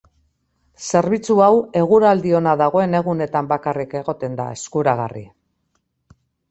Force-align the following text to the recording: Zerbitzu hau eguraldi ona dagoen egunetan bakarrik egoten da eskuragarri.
Zerbitzu 0.85 1.35
hau 1.49 1.49
eguraldi 1.83 2.33
ona 2.39 2.55
dagoen 2.63 3.01
egunetan 3.03 3.53
bakarrik 3.55 3.97
egoten 4.05 4.43
da 4.43 4.53
eskuragarri. 4.59 5.27